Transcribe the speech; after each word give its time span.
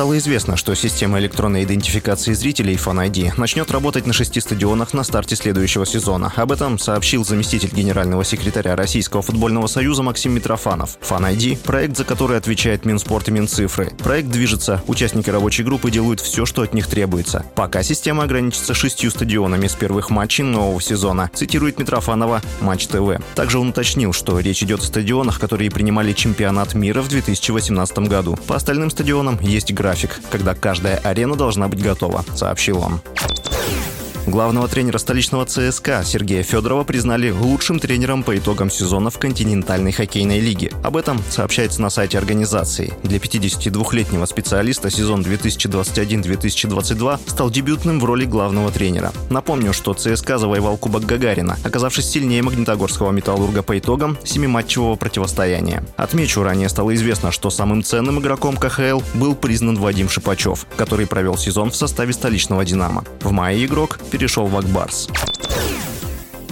стало 0.00 0.16
известно, 0.16 0.56
что 0.56 0.74
система 0.74 1.18
электронной 1.18 1.64
идентификации 1.64 2.32
зрителей 2.32 2.76
Fan 2.76 3.06
ID 3.10 3.32
начнет 3.36 3.70
работать 3.70 4.06
на 4.06 4.14
шести 4.14 4.40
стадионах 4.40 4.94
на 4.94 5.04
старте 5.04 5.36
следующего 5.36 5.84
сезона. 5.84 6.32
Об 6.36 6.52
этом 6.52 6.78
сообщил 6.78 7.22
заместитель 7.22 7.68
генерального 7.70 8.24
секретаря 8.24 8.76
Российского 8.76 9.20
футбольного 9.20 9.66
союза 9.66 10.02
Максим 10.02 10.32
Митрофанов. 10.32 10.96
Fan 11.02 11.30
ID– 11.30 11.58
проект, 11.64 11.98
за 11.98 12.04
который 12.04 12.38
отвечает 12.38 12.86
Минспорт 12.86 13.28
и 13.28 13.32
Минцифры. 13.32 13.92
Проект 13.98 14.30
движется, 14.30 14.82
участники 14.86 15.28
рабочей 15.28 15.64
группы 15.64 15.90
делают 15.90 16.20
все, 16.20 16.46
что 16.46 16.62
от 16.62 16.72
них 16.72 16.86
требуется. 16.86 17.44
Пока 17.54 17.82
система 17.82 18.22
ограничится 18.22 18.72
шестью 18.72 19.10
стадионами 19.10 19.66
с 19.66 19.74
первых 19.74 20.08
матчей 20.08 20.44
нового 20.44 20.80
сезона, 20.80 21.30
цитирует 21.34 21.78
Митрофанова 21.78 22.40
Матч 22.62 22.86
ТВ. 22.86 23.20
Также 23.34 23.58
он 23.58 23.68
уточнил, 23.68 24.14
что 24.14 24.38
речь 24.38 24.62
идет 24.62 24.80
о 24.80 24.86
стадионах, 24.86 25.38
которые 25.38 25.70
принимали 25.70 26.14
чемпионат 26.14 26.72
мира 26.72 27.02
в 27.02 27.08
2018 27.08 27.98
году. 28.08 28.38
По 28.46 28.56
остальным 28.56 28.88
стадионам 28.88 29.38
есть 29.42 29.74
график 29.74 29.89
график, 29.90 30.20
когда 30.30 30.54
каждая 30.54 30.98
арена 30.98 31.34
должна 31.34 31.66
быть 31.66 31.82
готова, 31.82 32.24
сообщил 32.36 32.78
он. 32.78 33.00
Главного 34.26 34.68
тренера 34.68 34.98
столичного 34.98 35.46
ЦСКА 35.46 36.02
Сергея 36.04 36.42
Федорова 36.42 36.84
признали 36.84 37.30
лучшим 37.30 37.78
тренером 37.78 38.22
по 38.22 38.36
итогам 38.36 38.70
сезона 38.70 39.10
в 39.10 39.18
континентальной 39.18 39.92
хоккейной 39.92 40.40
лиге. 40.40 40.72
Об 40.84 40.96
этом 40.96 41.20
сообщается 41.30 41.80
на 41.80 41.90
сайте 41.90 42.18
организации. 42.18 42.92
Для 43.02 43.18
52-летнего 43.18 44.26
специалиста 44.26 44.90
сезон 44.90 45.22
2021-2022 45.22 47.20
стал 47.26 47.50
дебютным 47.50 47.98
в 47.98 48.04
роли 48.04 48.26
главного 48.26 48.70
тренера. 48.70 49.12
Напомню, 49.30 49.72
что 49.72 49.94
ЦСКА 49.94 50.38
завоевал 50.38 50.76
Кубок 50.76 51.06
Гагарина, 51.06 51.58
оказавшись 51.64 52.10
сильнее 52.10 52.42
магнитогорского 52.42 53.10
металлурга 53.12 53.62
по 53.62 53.78
итогам 53.78 54.18
семиматчевого 54.22 54.96
противостояния. 54.96 55.82
Отмечу, 55.96 56.42
ранее 56.42 56.68
стало 56.68 56.94
известно, 56.94 57.32
что 57.32 57.48
самым 57.50 57.82
ценным 57.82 58.20
игроком 58.20 58.56
КХЛ 58.56 59.00
был 59.14 59.34
признан 59.34 59.76
Вадим 59.76 60.08
Шипачев, 60.08 60.66
который 60.76 61.06
провел 61.06 61.36
сезон 61.38 61.70
в 61.70 61.76
составе 61.76 62.12
столичного 62.12 62.64
«Динамо». 62.64 63.04
В 63.22 63.32
мае 63.32 63.64
игрок 63.64 63.98
перешел 64.10 64.46
в 64.46 64.56
Акбарс. 64.56 65.08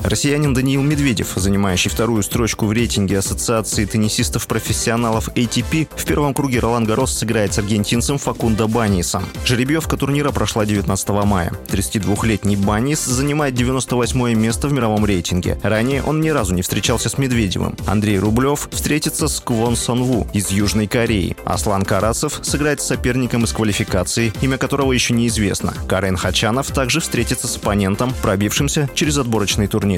Россиянин 0.08 0.54
Даниил 0.54 0.80
Медведев, 0.80 1.34
занимающий 1.36 1.90
вторую 1.90 2.22
строчку 2.22 2.64
в 2.64 2.72
рейтинге 2.72 3.18
Ассоциации 3.18 3.84
теннисистов-профессионалов 3.84 5.28
ATP, 5.34 5.86
в 5.94 6.04
первом 6.06 6.32
круге 6.32 6.60
Ролан 6.60 6.84
Гарос 6.86 7.12
сыграет 7.12 7.52
с 7.52 7.58
аргентинцем 7.58 8.16
Факундо 8.16 8.68
Банисом. 8.68 9.26
Жеребьевка 9.44 9.98
турнира 9.98 10.30
прошла 10.30 10.64
19 10.64 11.08
мая. 11.26 11.52
32-летний 11.68 12.56
Банис 12.56 13.04
занимает 13.04 13.52
98 13.52 14.32
место 14.34 14.68
в 14.68 14.72
мировом 14.72 15.04
рейтинге. 15.04 15.58
Ранее 15.62 16.02
он 16.02 16.22
ни 16.22 16.30
разу 16.30 16.54
не 16.54 16.62
встречался 16.62 17.10
с 17.10 17.18
Медведевым. 17.18 17.76
Андрей 17.86 18.18
Рублев 18.18 18.70
встретится 18.72 19.28
с 19.28 19.40
Квон 19.40 19.76
Сонву 19.76 20.26
из 20.32 20.50
Южной 20.50 20.86
Кореи. 20.86 21.36
Аслан 21.44 21.84
Карасов 21.84 22.40
сыграет 22.42 22.80
с 22.80 22.86
соперником 22.86 23.44
из 23.44 23.52
квалификации, 23.52 24.32
имя 24.40 24.56
которого 24.56 24.92
еще 24.92 25.12
неизвестно. 25.12 25.74
Карен 25.86 26.16
Хачанов 26.16 26.68
также 26.68 27.00
встретится 27.00 27.46
с 27.46 27.56
оппонентом, 27.58 28.14
пробившимся 28.22 28.88
через 28.94 29.18
отборочный 29.18 29.66
турнир 29.66 29.97